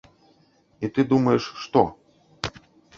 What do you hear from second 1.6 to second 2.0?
што?